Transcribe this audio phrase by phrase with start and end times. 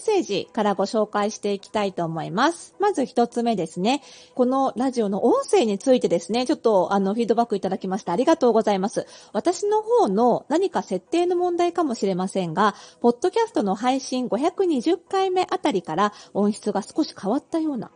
[0.00, 2.74] ッセージからご紹介していきたいと思います。
[2.80, 4.02] まず一つ目ですね。
[4.34, 9.06] このラジオの音声についてですね、ちょっとあの、フィードバックいただきましてありがとうございます。
[9.32, 17.90] 私の方の何か設定の問題かもしれませんが、ポッドキャストの配信520回目あたりから音質が少し変わったような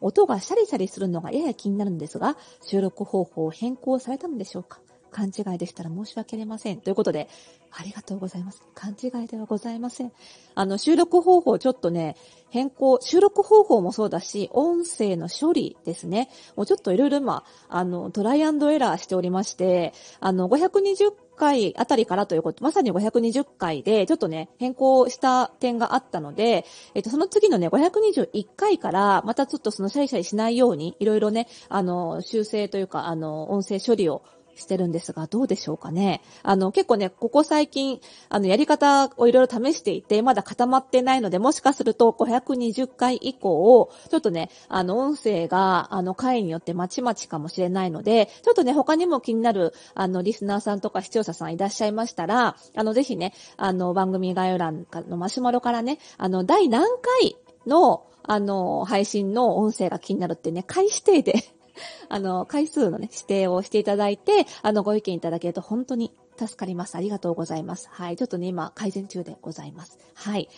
[0.00, 4.80] 音がシャリシャリするのがやや気になるんですが、収録方法を変更されたのでしょうか？
[5.14, 6.80] 勘違いでしたら申し訳ありません。
[6.80, 7.28] ということで、
[7.70, 8.62] ありがとうございます。
[8.74, 10.12] 勘違いではございません。
[10.56, 12.16] あの、収録方法ちょっとね、
[12.50, 16.30] 変更、収録方法もそうだし、音声の処理ですね。
[16.56, 34.22] もうちょっといろいろ今、あの、トライアンドエラーしておりまして、あの、520回あたりからということ、まさに520回で、ちょっとね、変更した点があったので、えっと、その次のね、521回から、またちょっとそのシャリシャリしないように、いろいろね、あの、修正というか、あの、音声処理を
[34.56, 36.22] してるんですが、どうでしょうかね。
[36.42, 56.86] あの、結構ね、ここ最近、あの、やり方をいろいろ試していて、まだ固まってないので、もしかすると520回以降、ちょっとね、あの、音声が、あの、回によってまちまちかもしれないので、ちょっとね、他にも気になる、あの、リスナーさんとか視聴者さんいらっしゃいましたら、あの、ぜひね、あの、番組概要欄のマシュマロからね、あの、第何
[57.20, 61.34] 回の、あの、配信の音声が気になるってね、回指定で
[62.08, 66.96] あの、回数のね、指定をしていただいて、あの、ご意見いただけると本当に助かります。
[66.96, 67.88] ありがとうございます。
[67.90, 68.16] はい。
[68.16, 69.98] ちょっとね、今、改善中でございます。
[70.14, 70.48] はい。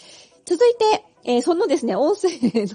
[0.44, 2.28] 続いて、えー、そのですね、音声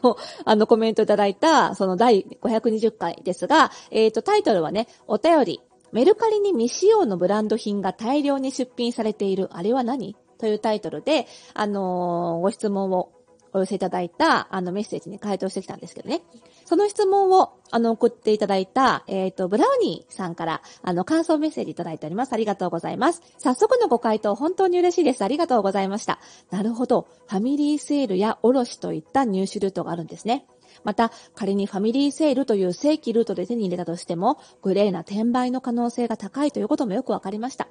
[0.04, 5.62] の、 あの、コメントいただいた、その第520回ですが、えっ、ー、と、タイトルはね、お便り、
[5.94, 10.16] メルカリに未使用のブランド品が大量に出品されている、あれは何？
[10.38, 13.12] というタイトルで、あのー、ご質問を
[13.54, 16.22] お寄せいただいた、あの、メッセージに回答してきたんですけどね。
[16.66, 22.34] その質問を、あの、送っていただいた、えっ、ー、と、ブラウニーさんから、あの、感想メッセージいただいております。
[22.34, 23.22] ありがとうございます。
[23.38, 25.24] 早速のご回答、本当に嬉しいです。
[25.24, 26.20] ありがとうございました。
[26.50, 27.08] なるほど。
[27.28, 30.46] ファミリーセールや卸といった入手ルートがあるんですね。
[30.84, 37.68] また、仮にファミリーセールという正規ルートで手に入れたとしても、グレーな転売の可能性が高いということもよくわかりました。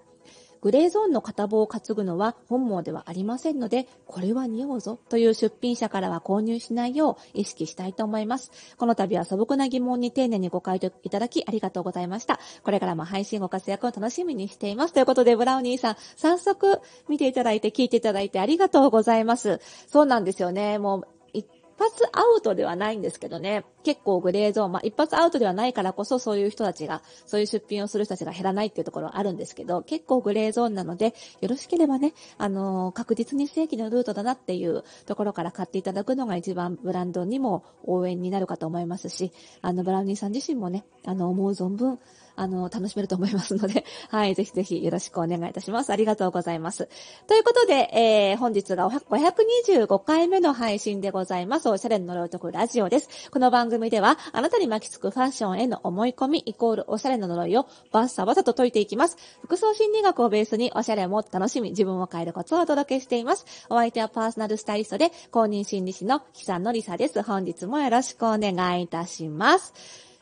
[0.61, 8.51] グレーゾーンの片棒を担ぐのは本望ではありませんので、これは匂うぞという出品者からは購入しないよう意識したいと思います。
[8.77, 12.39] この度は素朴な疑問に丁寧にご回答いただきありがとうございました。
[12.63, 14.93] これからも配信ご活躍を楽しみにしています。
[14.93, 19.61] ということで、ブラウニーさん、早速見ていただいて聞いていただいてありがとうございます。
[19.89, 20.79] そうなんですよね。
[20.79, 21.47] もう一
[21.79, 39.33] 発アウトではないんですけどね、結構グレーゾーン、まあ一発アウトではないからこそそういう人たちが、そういう出品をする人たちが減らないっていうところはあるんですけど、結構グレーゾーンなので、よろしければね、あのー、確実に正規のルートだなっていうところから買っていただくのが一番ブランドにも応援になるかと思いますし、
[39.63, 41.99] あの、ブラウニーさん自身もね、あの、思う存分、
[42.37, 45.91] あの、楽しめると思いますので、 はい、ぜひぜひよろしくお願いいたします。
[45.91, 46.89] ありがとうございます。
[47.27, 51.69] ということで、えー、本日が525回目の配信でございます。
[51.69, 53.31] おしゃれの呪いとくラジオです。
[53.31, 59.17] この番組では、あなたに巻きつくファッションへの思い込みイコールおしゃれの呪いをバッサバサと解いていきます。
[59.43, 63.47] 服装心理学をベースにおしゃれをもっと楽しみ、自分を変えるコツをお届けしています。
[63.71, 67.23] お相手はパーソナルスタイリストで、公認心理師の木さんのりさです。
[67.23, 69.73] 本日もよろしくお願いいたします。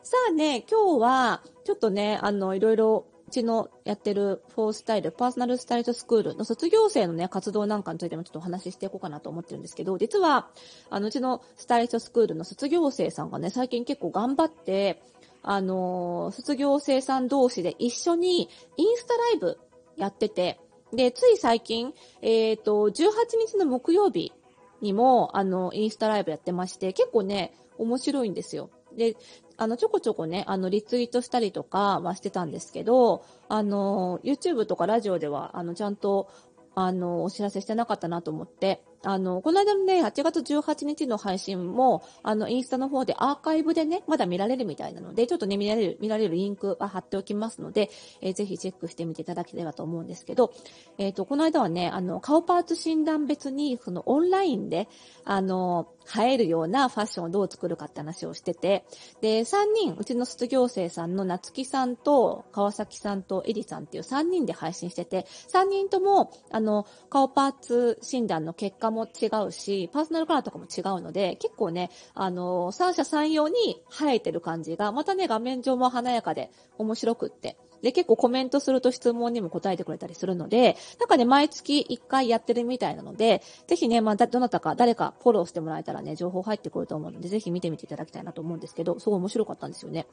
[0.03, 10.49] さあね、今日は、ちょっとね、あの、いろいろ、ちのやってるフォースタイル、パーソナルスタイルスクールの卒業生のね、活動なんかについてもちょっとお話ししていこうかなと思ってるんですけど、実は、
[10.91, 15.03] あの、うちのスタイリストスクールの卒業生さんがね、最近結構頑張って、
[15.43, 19.59] あのー、卒業生さん同士で一緒にインスタライブ
[19.97, 20.61] やってて、
[20.93, 23.13] で、つい最近、えっ、ー、と、18
[23.47, 24.33] 日の木曜日
[24.81, 28.71] にも、あの、インスタライブやってまして、結構ね、面白いんですよ。
[28.99, 29.17] で、
[29.57, 36.29] あの、ちょこちょこね、あの、リツイートしたりとかはしてたんですけど、あの、YouTube とかラジオでは、あの、ちゃんと、
[36.75, 50.53] あの、お知らせしてなかったなと思って、あの、この間のね、8月18日の配信も、あの、インスタの方でアーカイブでね、まだ見られるみたいなので、ちょっとね、見られる、見られるリンクは貼っておきますので、えー、ぜひチェックしてみていただければと思うんですけど、
[50.99, 54.89] えっ、ー、と、この間はね、あの、顔パーツ診断別に、そのオンラインで、
[55.25, 58.85] あの、映えるようなファッションをどう作るかって話をしてて、
[59.21, 90.07] で、3人、うちの卒業生さんの夏木さんと川崎さんとエリさんっていう3人で配信してて、3人とも、あの、顔パーツ診断の結果も違うし、パーソナルカラーとかも違うので、結構ね、あの、三者三様に映えてる感じが、またね、画面上も華やかで面白くって、で、結構コメントすると質問にも答えてくれたりするので、なんかね、毎月1回やってるみたいなので、ぜひね、まあ、どなたか誰かフォローしてもらえたらね、情報入ってくると思うので、ぜひ見てみていただきたいなと思うんですけど、すごい面白かったんですよね。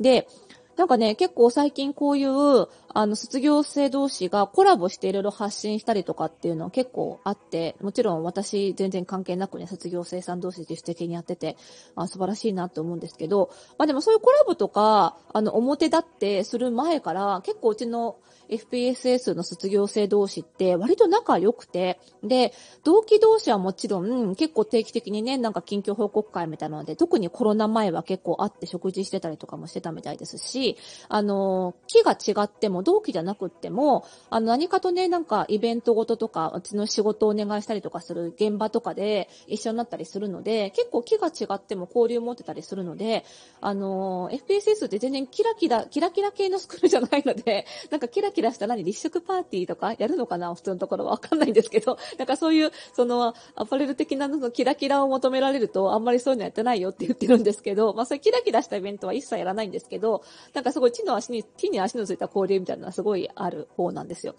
[0.00, 0.28] で、
[0.76, 11.56] なんかね、結構最近こういう、あの、卒業生同士がコラボしていろいろ発信したりとかっていうのは結構あって、もちろん私全然関係なくね、卒業生さん同士自主的にやってて、
[11.96, 18.16] あ素晴らしいなと思うんですけど、まあでもそういうコラボとか、あの、表立ってする前から、結構うちの
[18.48, 22.52] FPSS の卒業生同士って割と仲良くて、で、
[22.84, 30.76] 同期同士はもちろん結構定期的にね、なんか近況報告会みたいなので、特にコロナ前は結構会って食事してたりとかもしてたみたいですし、
[31.08, 43.24] あの、木が違っても、同期じゃなくっても、あの、何かとね、なんかイベントごととか、うちの仕事をお願いしたりとかする現場とかで一緒になったりするので、結構木が違っても交流持ってたりするので、
[43.60, 60.22] あの、FPSS って全然キラキラ、キラキラ系のスクールじゃないので、 なんかキラキラした何立食パーティーとかやるのかな普通のところはわかんないんですけど、 なんかそういう、その、アパレル的なのキラキラを求められると、あんまりそういうのやってないよって言ってるんですけど、まあそういうキラキラしたイベントは一切やらないんですけど、
[60.54, 64.36] なんかすごい地の足に、地に足のついた交流みたいなのはすごいある方なんですよ。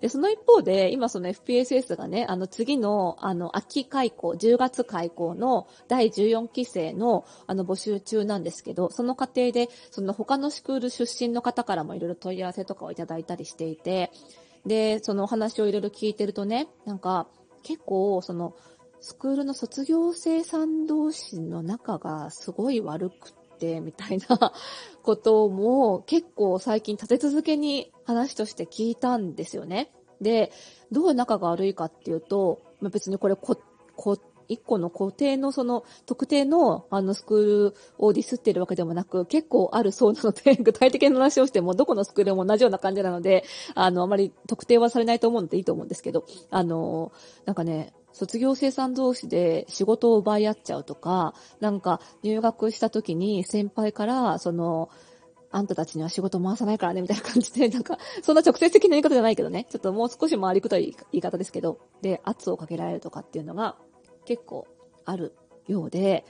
[0.00, 14.10] で、その一方で、今その FPSS がね、あの次の、あの、秋開校、10月開校の第14期生の、あの、募集中なんですけど、その過程で、その他のスクール出身の方からもいろいろ問い合わせとかをいただいたりしていて、
[14.66, 17.26] で、そのお話をいろいろ聞いてるとね、なんか、
[17.62, 18.54] 結構、その、
[19.00, 24.52] スクールの卒業生さん同士の仲がすごい悪くてて、みたいな
[25.02, 29.90] ことも結構最近立て続けに話として聞いたんですよね。
[30.20, 30.52] で、
[30.92, 33.60] どう仲が悪いかっていうと、まあ、別にこれこ、
[33.96, 34.18] こ、
[34.48, 47.12] 一個の固定のその特定のあのスクールをディスってるわけでもなく結構あるそうなので 具体的な話をしてもどこのスクールも同じような感じなのであのあまり特定はされないと思うのでいいと思うんですけどあの
[47.46, 54.88] なんかね卒業生産同士で仕事を奪い合っちゃうとか、なんか入学した時に先輩から、その、
[55.50, 63.76] あんたたちには仕事回さないからね、みたいな感じで、 なんか、そんな直接的な言い方じゃないけどね、ちょっともう少し回りくどい言い方ですけど、で、圧をかけられるとかっていうのが
[64.24, 64.66] 結構
[65.04, 65.34] ある
[65.66, 66.24] ようで、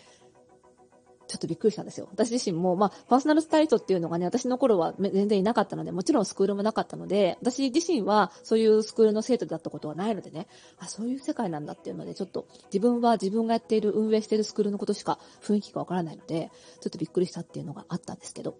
[1.26, 2.08] ちょっとびっくりしたんですよ。
[2.10, 10.46] 私自身も、まあ、パーソナルスタイリストっていうのがね、私の頃は全然いなかったので、もちろんスクールもなかったので、私自身はそういうスクールの生徒だったことはないのでね、
[10.78, 16.50] あ、そういう世界なんだっていうので、ちょっと自分は自分がやっている、運営しているスクールのことしか雰囲気がわからないので、
[16.80, 18.56] ちょっとびっくりしたっていうのがあったんですけど。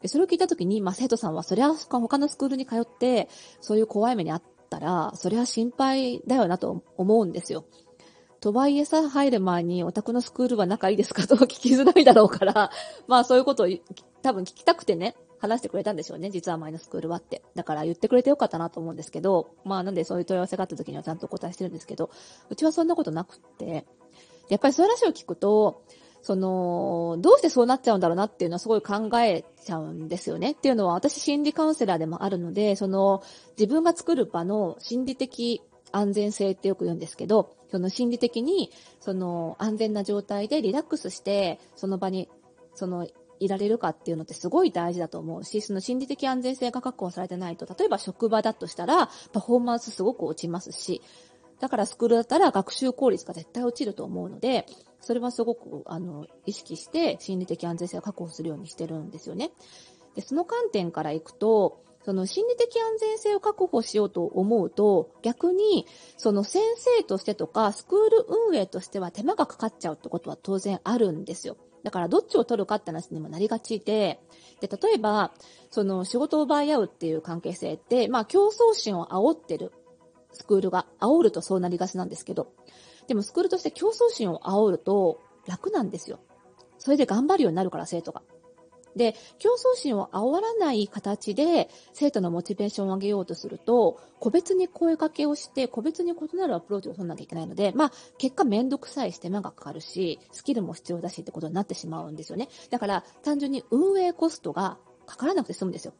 [0.00, 3.28] でそれを聞いたときに、まあ、生徒さんは、そりゃ他のスクールに通って、
[3.62, 7.64] そういう怖い目にあったら、それは心配だよなと思うんですよ。
[8.44, 12.70] とはいえさ、入る前にお宅のスクールは仲いいですかと聞きづらいだろうから、
[13.08, 13.68] まあそういうことを
[14.20, 16.28] 多分聞きたくてね、話してくれたんでしょうね。
[16.28, 17.42] 実は前のスクールはって。
[17.54, 22.10] だから言ってくれてよかったなと思うんですけど、まあなんでそういう問い合わせがあった時にはちゃんとお答えしてるんですけど、
[22.50, 23.86] うちはそんなことなくって、
[24.50, 25.80] やっぱりそういう話を聞くと、
[26.20, 30.50] その、どうしてそうなっちゃうんだろうなっていうのはすごい考えちゃうんですよね。
[30.50, 33.22] っていうのは私心理カウンセラーでもあるので、その
[33.58, 35.62] 自分が作る場の心理的
[35.96, 38.70] 安全性ってよく言うんですけど、その心理的に、
[39.00, 42.28] その安全な状態でリラックスして、その場に、
[42.74, 43.06] その、
[43.40, 51.02] いられるかっていうのってすごい大事だと思うし、その心理的安全性が確保されてないと、例えば職場だとしたら、パフォーマンスすごく落ちますし、
[51.60, 54.66] だからスクールだったら学習効率が絶対落ちると思うので、
[55.00, 59.52] それはすごく、あの、意識して心理的安全性を確保するようにしてるんですよね。
[60.14, 65.86] で、その観点からいくと、その心理的安全性を確保しようと思うと、逆に、
[66.18, 71.56] その先生としてとか、スクール運営としては手間がかかっちゃうってことは当然あるんですよ。
[71.82, 74.20] だからどっちを取るかって話にもなりがちで、
[74.60, 75.32] で、例えば、
[75.70, 79.72] その仕事を奪い合うっていう関係性って、まあ競争心を煽ってる
[80.32, 82.52] スクールが、煽るとそうなりがちなんですけど、
[83.06, 86.20] でもスクールとして競争心を煽ると楽なんですよ。
[86.78, 88.22] それで頑張るようになるから生徒が。
[88.96, 102.48] で、競争心を煽らない形で生徒のモチベーションを上げようとすると、個別に声かけをして、個別に異なるアプローチを取らなきゃいけないので、まあ、結果めんどくさいし手間がかかるし、スキルも必要だしってことになってしまうんですよね。
[102.70, 105.94] だから、単純に運営コストがかからなくて済むんですよ。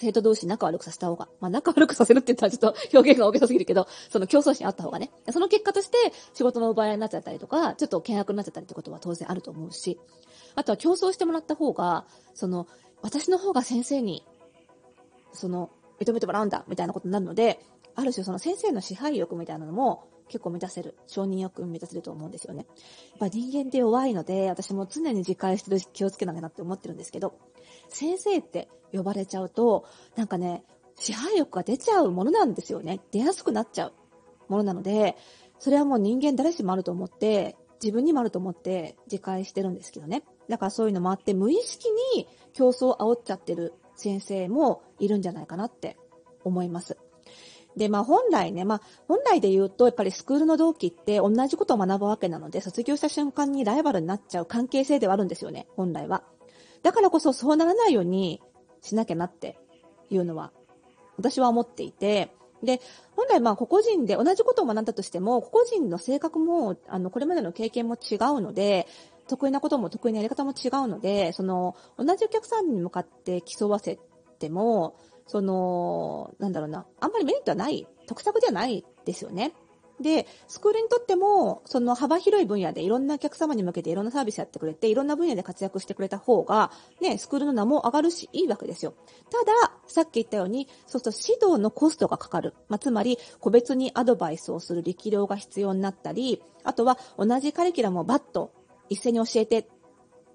[0.00, 1.28] 生徒同士仲悪くさせた方が。
[1.40, 5.10] まあ、仲悪くさせるって言ったらちょっと表現が大げさすぎるけど、その競争心あった方がね。
[5.30, 5.96] その結果として
[6.34, 9.98] 仕事の奪い合いになっちゃったりとか、ちょっと険悪になっちゃったりってことは当然あると思うし、
[10.54, 12.66] あとは競争してもらった方が、その、
[13.02, 14.24] 私の方が先生に、
[15.32, 17.60] その、認めてもらうんだ、みたいなことになるので、
[17.94, 22.66] ある種その先生の支配欲みたいなのも結構満たせる、承認欲満たせると思うんですよね。
[23.10, 27.34] やっぱ人間って弱いので、私も常に自戒してるし気をつけなきゃなって思ってるんですけど、
[27.88, 29.84] 先生って呼ばれちゃうと、
[30.16, 30.64] なんかね、
[30.96, 33.00] 支配欲が出ちゃうものなんですよね。
[33.10, 33.92] 出やすくなっちゃう
[34.48, 35.16] ものなので、
[35.58, 40.24] それはもう人間誰しもあると思って、自分にもあると思って自戒してるんですけどね。
[40.48, 45.96] だからそういうのもあって、無意識に競争を煽っちゃってる先生もいるんじゃないかなって
[46.44, 46.96] 思います。
[47.76, 56.24] で、まあ本来ね、まあ本来で言うと、やっぱりスクールの同期って同じことを学ぶわけなので、卒業した瞬間にライバルになっちゃう関係性ではあるんですよね、本来は。
[56.82, 58.40] だからこそそうならないように
[58.80, 59.58] しなきゃなって
[60.10, 60.52] いうのは、
[61.16, 62.32] 私は思っていて、
[62.62, 62.80] で、
[63.16, 68.86] 本来まあ個々人で同じことを学んだとしても、個々人の性格も、あの、これまでの経験も違うので、
[69.28, 73.98] 得意なことも得意なやり方も違うので、その、同じお客さんに向かって競わせ
[74.38, 74.96] ても、
[75.26, 79.52] その、なんだろうな、あんまりメリットはない、得策じゃないですよね。
[80.00, 88.94] で、スクールにとっても、その幅広い分野でいろんなお客様に向けていろんなサービスやってくれて、いろんな分野で活躍してくれた方が、ね、スクールの名も上がるし、いいわけですよ。
[89.30, 92.54] ただ、さっき言ったように、そうすると指導のコストがかかる。
[92.68, 98.52] まあ、つまり、個別にアドバイスをする力量が必要になったり、あとは同じカリキュラムをバッと
[98.88, 99.68] 一斉に教えて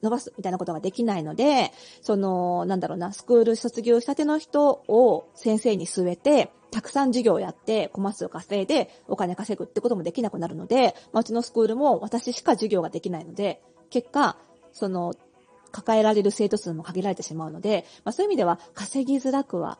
[0.03, 14.35] 伸ばすみたいなことができないので、その、なんだろうな、スクール卒業したての人を先生に据えて、たくさん授業をやって、コマ数を稼いで、お金稼ぐってこともできなくなるので、まあ、うちのスクールも私しか授業ができないので、結果、
[14.73, 15.13] その、
[15.71, 19.79] 抱えられる生徒数も限られてしまうので、まあ、そういう意味では稼ぎづらくは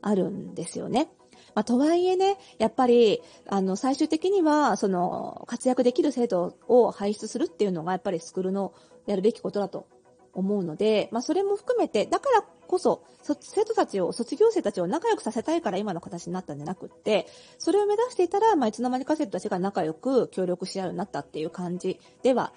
[0.00, 1.08] あるんですよね。
[1.54, 8.72] まあ、とはいえね、やっぱり、あの、最終的には、その、活躍できる生徒を輩出するっていうのが、やっぱりスクールの
[9.06, 9.86] やるべきことだと
[10.32, 17.26] 思うので、まあ、それも含めて、だからこそ、生徒たちを、卒業生たちを仲良くさせたいから今の形になったんじゃなくって、
[17.58, 22.52] それを目指していたら、まあ、いつの間にか生徒たちが仲良く協力し合うようになったっていう感じでは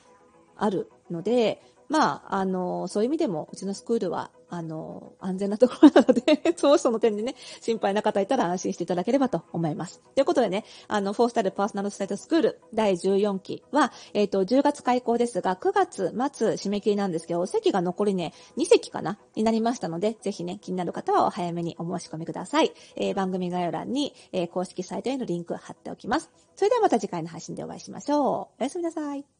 [0.56, 10.01] あるので、まあ、あの、そういう意味でも、うちのスクールは、あの、安全なところなので そうその点でね、心配な方いたら安心していただければと思います。
[10.16, 22.72] ということでね、あの、フォースタルパーソナルスタイトスクール第14期は、えっ、ー、と、10月開校ですが、9月末締め切りなんですけど、席が残りね、2席かなになりましたので、ぜひね、気になる方はお早めにお申し込みください。
[22.96, 26.32] えー、番組概要欄に、えー、公式サイトへのリンク貼っておきます。
[26.56, 28.62] それではまた次回の配信でお会いしましょう。
[28.62, 29.37] おやすみなさい。